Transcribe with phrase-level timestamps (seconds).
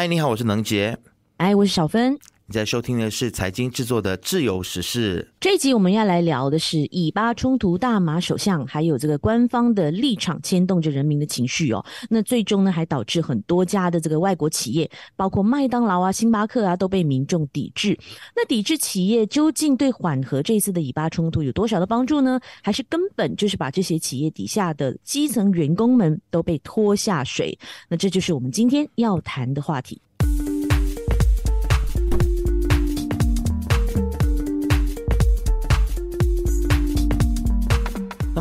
[0.00, 0.96] 嗨，你好，我是能杰。
[1.36, 2.18] 哎，我是小芬。
[2.50, 11.86] 你在收听的是财经制作的《自由时事》这一集，我们要来聊的是以巴冲突，大马首相还有这个官方的立场牵动着人民的情绪哦。
[12.08, 17.96] 那最终呢，还导致很多家的这个外国企业，包括麦当劳啊、星巴克啊，都被民众抵制。
[18.34, 22.40] 那抵制企业究竟对缓和这次的以巴冲突有多少的帮助呢？
[22.64, 27.56] 还是根本就是把这些企业底下的基层员工们都被拖下水？
[27.88, 30.02] 那这就是我们今天要谈的话题。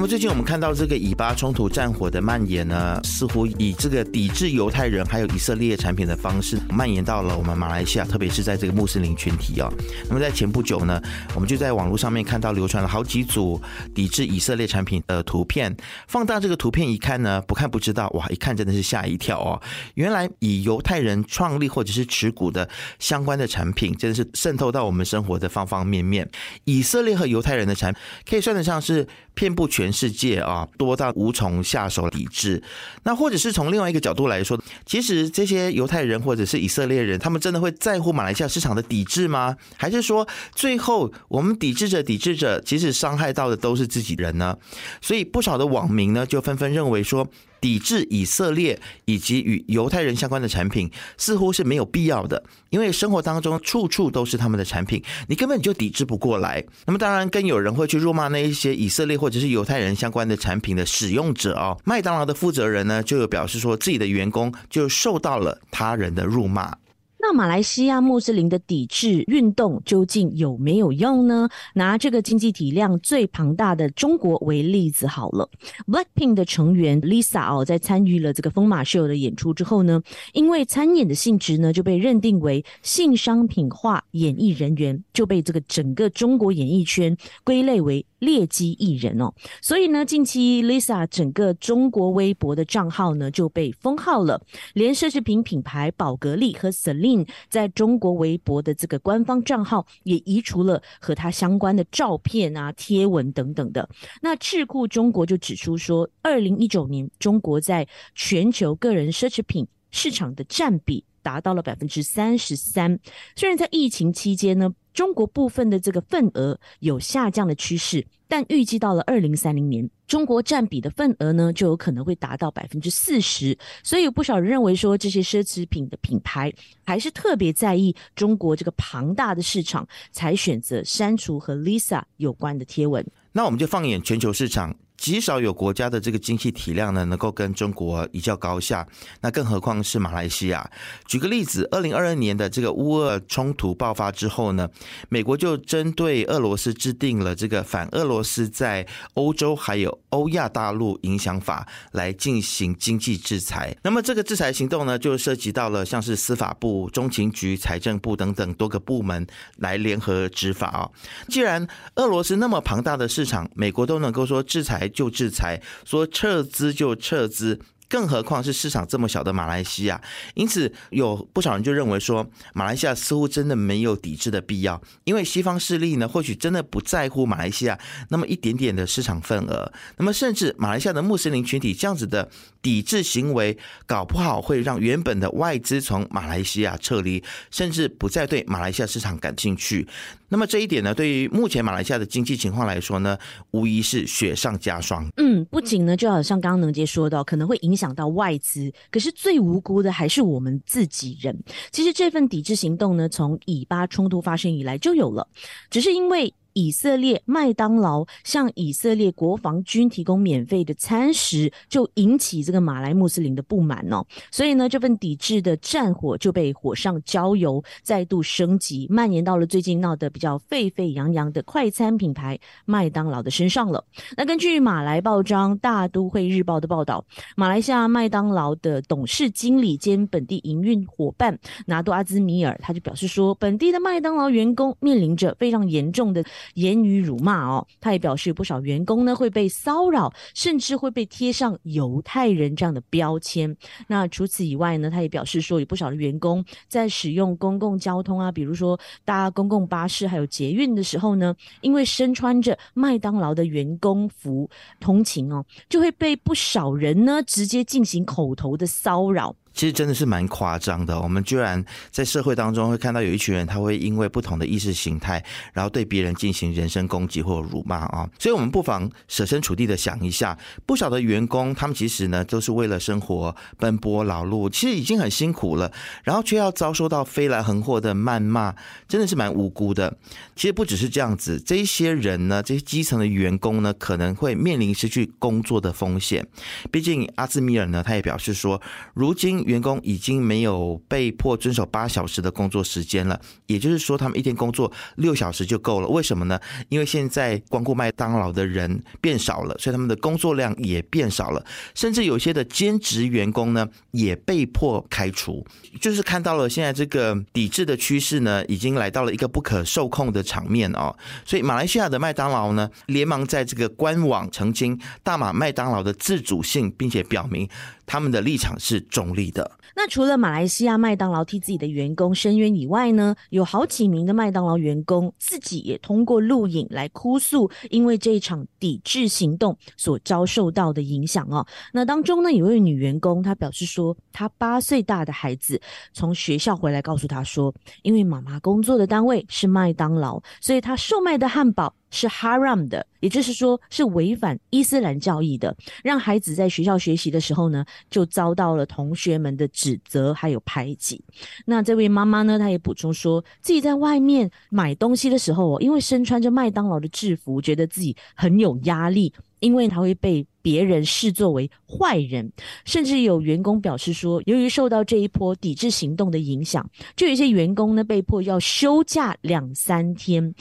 [0.09, 9.69] 最近我们看到这个以巴冲突战火的蔓延呢，似乎以这个抵制犹太人还有以色列产品的方式蔓延到了我们马来西亚，特别是在这个穆斯林群体啊。
[10.07, 10.99] 那么在前不久呢，
[11.35, 13.61] 我们就在网络上面看到流传了好几组
[13.93, 15.77] 抵制以色列产品的图片。
[16.07, 19.61] 放大这个图片一看呢，不看不知道，哇，一看真的是吓一跳哦。
[19.93, 26.27] 原来以犹太人创立或者是持股的相关的产品，真的是渗透到我们生活的方方面面。
[26.63, 29.93] 以色列和犹太人的产品可以算得上是遍布全。
[29.99, 32.63] 世界啊，多到无从下手抵制。
[33.03, 39.57] 那或者是从另外一个角度来说，其实这些犹太人或者是以色列人，他们真的会在乎马来西亚市场的抵制吗？
[39.75, 44.57] 还是说最后我们抵制着抵制着，其实伤害到的都是自己人呢？
[45.01, 47.27] 所以不少的网民呢，就纷纷认为说。
[47.61, 56.63] 抵制以色列以及与犹太人相关的产品，似乎是没有必要的，因为生活当中处处都是他们的产品，你根本就抵制不过来。
[56.85, 61.77] 那么，当然更有人会去辱骂那一些以色列或者是犹太人相关的产品的使用者哦。
[61.85, 66.75] 麦当劳的负责人呢，就有表示说自己的员工就受到了他人的辱骂。
[67.21, 71.49] 那马来西亚穆斯林的抵制运动究竟有没有用呢？
[71.73, 75.47] 拿这个经济体量最庞大的中国为例子好了
[75.85, 88.05] ，Blackpink 的成员 Lisa 哦，在参与了这个疯马秀的演出之后呢，因为参演的性质呢就被认定为性商品化演艺人员，就被这个整个中国演艺圈归类为。
[88.19, 94.41] 劣迹艺人哦，所以呢，近期 Lisa 整个中国微博的账号呢就被封号了，
[94.73, 97.08] 连奢侈品品牌宝格丽和 Celine
[97.49, 103.87] 在中国微博的这个官方账号也移除了和他相关的照片啊、贴文等等的。
[104.21, 112.99] 那智库中国就指出说，二零一九年中国在全球个人奢侈品市场的占比达到了百分之三十三，
[113.35, 114.73] 虽然在疫情期间呢。
[114.99, 123.57] 中国部分的这个份额有下降的趋势，但预计到了二零三零年，中国占比的份额呢就有可能会达到百分之四十。
[123.81, 126.51] 所以有不少人认为说，这些奢侈品的品牌
[126.83, 133.09] 还是特别在意中国这个庞大的市场，才选择删除和 Lisa 有关的贴文。
[133.31, 134.75] 那我们就放眼全球市场。
[134.99, 138.85] 极少有国家的这个经济体量呢，能够跟中国一较高下。
[139.21, 140.69] 那更何况是马来西亚。
[141.07, 144.69] 举个例子，二零二二年的这个乌俄冲突爆发之后呢，
[145.07, 153.73] 美国就针对俄罗斯制定了这个反俄罗斯在欧洲还有欧亚大陆影响法来进行经济制裁。
[153.81, 159.25] 那么这个制裁行动呢，就涉及到了像是司法部、中情局、财政部等等多个部门
[159.59, 160.89] 来联合执法啊。
[161.29, 161.65] 既然
[161.95, 164.88] 俄罗斯那么庞大的市场，美国都能够说制裁。
[164.89, 167.59] 就制裁，说撤资就撤资。
[167.89, 169.99] 更何况是市场这么小的马来西亚，
[170.35, 177.77] 因此有不少人就认为说，马来西亚似乎真的没有抵制的必要，因为西方势力呢，或许真的不在乎马来西亚
[178.09, 182.29] 那么一点点的市场份额，那么甚至马来西亚的穆斯林群体这样子的
[182.61, 183.57] 抵制行为，
[183.87, 189.87] 搞不好会让原本的外资从马来西亚撤离，甚至不再对马来西亚市场感兴趣。
[190.31, 193.17] 那么这一点呢，对于目前马来西亚的经济情况来说呢，
[193.49, 195.07] 无疑是雪上加霜。
[195.17, 201.35] 嗯，不仅呢，就好像刚刚能杰说到，可能会影想到外资，可是最无辜的还是我们自己人。
[201.71, 205.27] 其实这份抵制行动呢，从以巴冲突发生以来就有了，
[205.69, 206.33] 只是因为。
[206.53, 214.05] 以色列麦当劳向以色列国防军提供免费的餐食，就引起这个马来穆斯林的不满哦。
[214.31, 223.83] 所以呢，这份抵制的战火就被火上浇油，再度升级，蔓延到了最近闹得比较沸沸扬扬的快餐品牌麦当劳的身上了。
[224.17, 236.23] 那根据马来报章《大都会日报》的报道，马来西亚麦当劳的董事经理兼本地营运伙伴拿杜阿兹米尔，他就表示说，本地的麦当劳员工面临着非常严重的。
[236.55, 243.55] 言语辱骂哦，他也表示不少员工呢会被骚扰，甚至会被贴上犹太人这样的标签。
[243.87, 254.49] 那除此以外呢，他也表示说，有不少的员工在使用公共交通啊，比如说搭公共巴士还有捷运的时候呢，因为身穿着麦当劳的员工服
[254.79, 259.35] 通勤哦，就会被不少人呢直接进行口头的骚扰。
[259.59, 260.97] 其实真的是蛮夸张的。
[260.97, 261.61] 我们居然
[261.91, 265.21] 在社会当中会看到有一群人，他会因为不同的意识形态，
[265.51, 268.09] 然后对别人进行人身攻击或辱骂啊。
[268.17, 275.69] 所以，我们不妨设身处地的想一下，不少的员工，他们其实呢都是为了生活奔波劳碌，其实已经很辛苦了，
[276.05, 278.55] 然后却要遭受到飞来横祸的谩骂，
[278.87, 279.93] 真的是蛮无辜的。
[280.37, 286.25] 其实不只是这样子，这一些人呢，这些基层的员工呢，可能会面临失去工作的风险。
[286.71, 288.61] 毕竟阿兹米尔呢，他也表示说，
[288.93, 295.87] 如今员工已经没有被迫遵守八小时的工作时间了，也就是说，他们一天工作六小时就够了。
[295.89, 296.39] 为什么呢？
[296.69, 305.45] 因为现在光顾麦当劳的人变少了，所以他们的工作量也变少了，甚至有些的兼职员工呢，也被迫开除。
[305.81, 310.23] 就是看到了现在这个抵制的趋势呢，已经来到了一个不可受控的。
[310.29, 317.49] 场面哦，所以马来西亚的麦当劳呢，连忙在这个官网澄清大马麦当劳的自主性，并且表明
[317.87, 319.38] 他们的立场是中立的
[319.75, 331.45] 那除了马来西亚麦当劳替自己的员工申冤以外呢，有好几名的麦当劳员工自己也通过录影来哭诉，因为这一场抵制行动所遭受到的影响哦。
[331.71, 335.61] 那当中呢，有位女员工，她表示说，她八岁大的孩子
[335.93, 337.53] 从学校回来，告诉她说，
[337.83, 341.73] 因为妈妈工作的单位是麦当劳，所以她售卖的汉堡。
[341.91, 351.03] 是 haram 的，也就是说是违反伊斯兰教义的，让孩子在学校学习的时候呢，就遭到了同学们的指责还有排挤。
[351.45, 362.31] 那这位妈妈呢，她也补充说自己在外面买东西的时候，因为身穿着麦当劳的制服，觉得自己很有压力，因为他会被别人视作为坏人，
[362.65, 370.33] 甚至有员工表示说，由于受到这一波抵制行动的影响，就有一些员工呢被迫要休假两三天。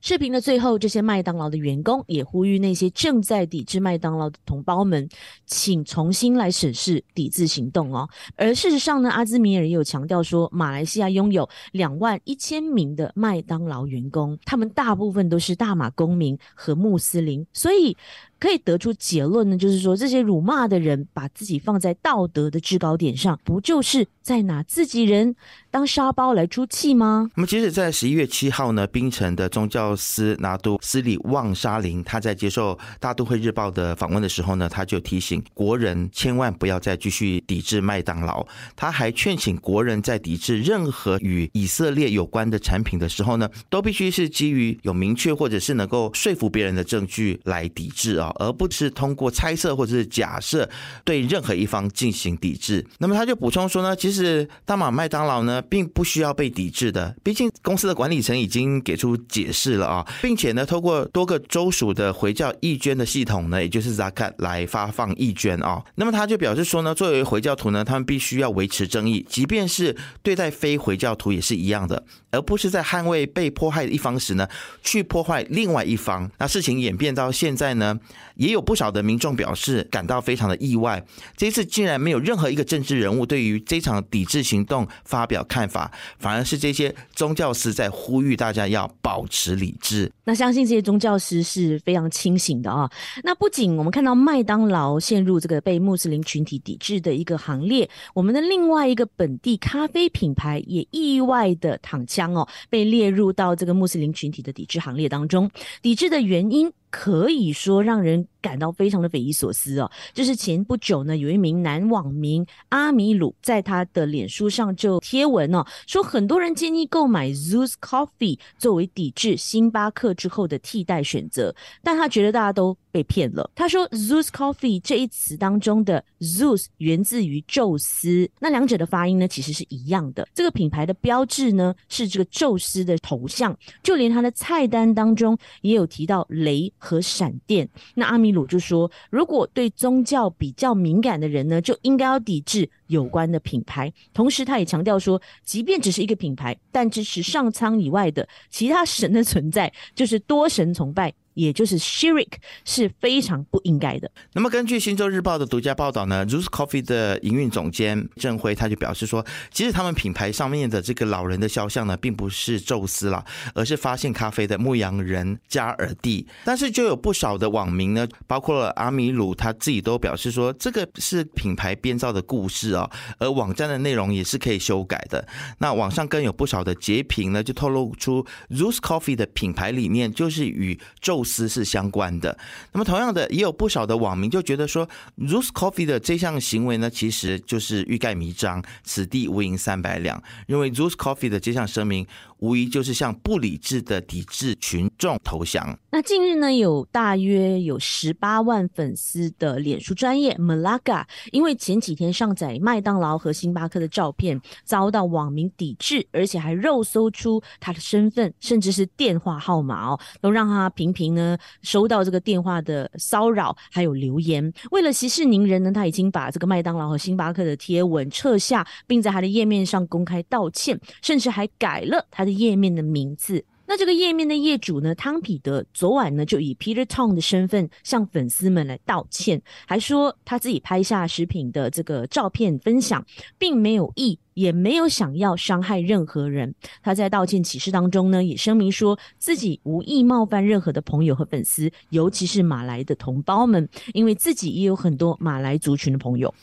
[0.00, 5.08] 视频的最后，这些麦当劳的员工也呼吁那些正在抵制麦当劳的同胞们，
[5.46, 8.08] 请重新来审视抵制行动哦。
[8.36, 17.96] 而事实上呢，阿兹米尔也有强调说，马来西亚拥有两万一千名的麦当劳员工，他们大部分都是大马公民和穆斯林，所以。
[18.40, 25.36] 可以得出结论呢，就是说这些辱骂的人把自己放在道德的制高点上，不就是在拿自己人
[25.70, 27.30] 当沙包来出气吗？
[27.36, 38.46] 那么，即使在十一月七号呢，槟城的宗教司拿督斯里旺沙林，他在接受大都会日报的访问的时候呢，他就提醒国人千万不要再继续抵制麦当劳。
[38.74, 48.29] 他还劝请国人在抵制任何与以色列有关的产品的时候呢，都必须是基于有明确或者是能够说服别人的证据来抵制啊。
[48.38, 50.68] 而不是通过猜测或者是假设
[51.04, 52.84] 对任何一方进行抵制。
[52.98, 65.82] 那么他就补充说呢，其实大马麦当劳呢并不需要被抵制的，毕竟公司的管理层已经给出解释了啊，并且呢，透过多个州属的回教义捐的系统呢，也就是 Zakat 来发放义捐啊。
[65.94, 74.48] 那么他就表示说呢，作为回教徒呢，他们必须要维持正义，即便是对待非回教徒也是一样的，而不是在捍卫被迫害的一方时呢，
[74.82, 76.30] 去破坏另外一方。
[76.38, 77.98] 那事情演变到现在呢？
[78.36, 81.04] 也有不少的民众表示感到非常的意外，
[81.36, 90.10] 这次竟然没有任何一个政治人物对于这场抵制行动发表看法，反而是这些宗教师在呼吁大家要保持理智。
[90.24, 92.90] 那相信这些宗教师是非常清醒的啊。
[93.22, 105.50] 那不仅我们看到麦当劳陷入这个被穆斯林群体抵制的一个行列，我们的另外一个本地咖啡品牌也意外的躺枪哦，被列入到这个穆斯林群体的抵制行列当中。
[105.82, 106.72] 抵制的原因。
[106.90, 109.90] 可以说让人感到非常的匪夷所思哦。
[110.12, 122.76] 就是前不久呢，有一名男网民阿米鲁在他的脸书上就贴文哦，说很多人建议购买 Zeus Coffee 作为抵制星巴克之后的替代选择，但他觉得大家都。
[122.92, 123.48] 被骗了。
[123.54, 130.26] 他说，Zeus Coffee 这一词当中的 Zeus 源自于宙斯，那两者的发音呢其实是一样的。
[130.34, 137.68] 这个品牌的标志呢是这个宙斯的头像，就连他的菜单当中也有提到雷和闪电。
[137.94, 143.92] 那阿米鲁就说，如果对宗教比较敏感的人呢，就应该要抵制有关的品牌。
[144.12, 151.12] 同时，他也强调说，即便只是一个品牌，但支持上苍以外的其他神的存在，就是多神崇拜。
[151.40, 152.32] 也就是 Shirik
[152.66, 154.10] 是非常不应该的。
[154.34, 166.26] 那么根据《新洲日报》的独家报道呢，Zeus Coffee 的营运总监郑辉他就表示说，其实他们品牌上面的这个老人的肖像呢，并不是宙斯了，而是发现咖啡的牧羊人加尔蒂。
[166.44, 175.26] 但是就有不少的网民呢，包括了阿米鲁他自己都表示说，这个是品牌编造的故事啊，而网站的内容也是可以修改的。
[175.58, 181.24] 那网上更有不少的截屏呢，就透露出 Zeus Coffee 的品牌理念就是与宙。
[181.30, 182.36] 斯是相关的。
[182.72, 190.20] 那么同样的，也有不少的网民就觉得说，Rose Coffee 的这项行为呢，其实就是欲盖弥彰，此地无银三百两。
[190.46, 192.06] 认为 Rose Coffee 的这项声明。
[192.40, 195.78] 无疑就是向不理智的抵制群众投降。
[195.90, 214.52] 那近日呢，有大约有十八万粉丝的脸书专业 Malaga，因为前几天上载麦当劳和星巴克的照片，遭到网民抵制，而且还肉搜出他的身份，甚至是电话号码哦，都让他频频呢收到这个电话的骚扰，还有留言。
[214.70, 222.30] 为了息事宁人呢，他已经把这个麦当劳和星巴克的贴文撤下，并在他的页面上公开道歉，甚至还改了他的。
[222.40, 224.94] 页面的名字，那这个页面的业主呢？
[224.94, 233.04] 汤彼得昨晚呢就以 Peter Tong 的身份向粉丝们来道歉，还说他自己拍下食品的这个照片分享，
[233.36, 234.18] 并没有意。
[234.40, 236.54] 也没有想要伤害任何人。
[236.82, 246.34] 他在道歉启事当中呢，也声明说自己无意冒犯任何的朋友和粉丝，尤其是马来的同胞们，因为自己也有很多马来族群的朋友。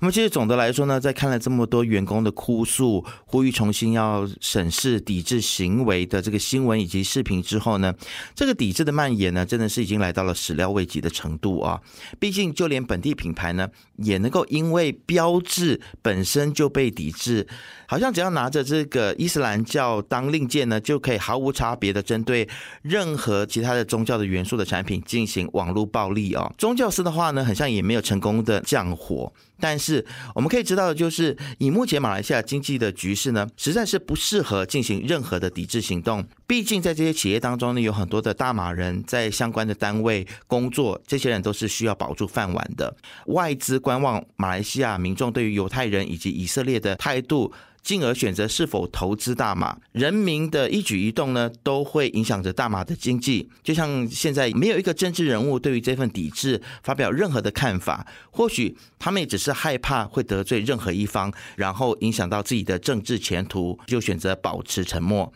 [0.00, 7.94] 那么，其实总的来说呢，在看了这么多员工的哭诉、呼吁重新要审视抵制行为的这个新闻以及视频之后呢，
[8.34, 11.80] 这个抵制的蔓延呢，真的是已经来到了始料未及的程度啊！
[12.18, 17.43] 毕竟，就连本地品牌呢，也能够因为标志本身就被抵制。
[17.86, 22.48] 好像只要拿着这个伊斯兰教当令箭呢，就可以毫无差别的针对
[22.82, 26.52] 任何其他的宗教的元素的产品进行网络暴力哦。
[26.56, 29.32] 宗教师的话呢，好像也没有成功的降火。
[29.60, 36.26] 但是我们可以知道的就是，以目前马来西亚经济的局势呢，实在是不适合进行任何的抵制行动。
[36.46, 42.94] 毕竟在这些企业当中呢，有很多的大马人在相关的单位工作，这些人都是需要保住饭碗的。
[43.26, 47.33] 外资观望马来西亚民众对于犹太人以及以色列的态度。
[47.34, 47.52] 度
[47.84, 53.48] 进而选择是否投资大马，人民的一举一动呢，都会影响着大马的经济。
[53.62, 65.30] 就像现在，没有一个政治人物对于这份抵制发表任何的看法，或许他们也只是害怕会得罪任何一方，然后影响到自己的政治前途，就选择保持沉默。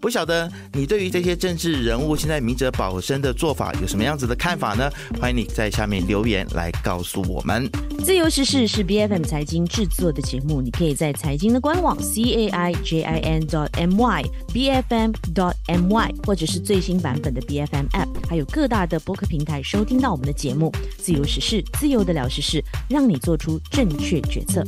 [0.00, 4.90] 不晓得你对于这些政治人物现在明哲保身的做法有什么样子的看法呢？
[5.20, 7.70] 欢迎你在下面留言来告诉我们。
[8.04, 14.94] 自由时事是 B F M 财经制作的节目，你可以在财经的官网 c a i j i n dot m y b f
[14.94, 20.72] m dot m y 或者是最新版本的 B F M App，还有各大的播客平台收听到我们的节目。
[20.96, 24.64] 自由时事，自由的聊时事，让你做出正确决策。